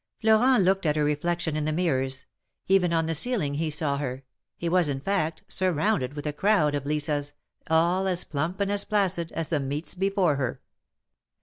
Florent 0.21 0.63
looked 0.63 0.87
at 0.87 0.95
her 0.95 1.03
reflection 1.03 1.55
in 1.55 1.65
the 1.65 1.71
mirrors; 1.71 2.25
even 2.67 2.91
on 2.91 3.05
jthe 3.05 3.15
ceiling 3.17 3.53
he 3.57 3.69
saw 3.69 3.97
her— 3.99 4.23
he 4.57 4.67
was, 4.67 4.89
in 4.89 4.99
fact, 4.99 5.43
surrounded 5.47 6.15
with 6.15 6.25
a 6.25 6.33
crowd 6.33 6.73
of 6.73 6.85
Lisas, 6.85 7.33
all 7.69 8.07
as 8.07 8.23
plump 8.23 8.59
and 8.59 8.71
as 8.71 8.83
placid, 8.83 9.31
as 9.33 9.49
the 9.49 9.59
meats 9.59 9.93
before 9.93 10.37
her. 10.37 10.59